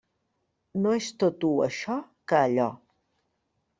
No 0.85 0.93
és 1.01 1.09
tot 1.23 1.47
u 1.49 1.51
això 1.67 1.99
que 2.33 2.41
allò. 2.47 2.67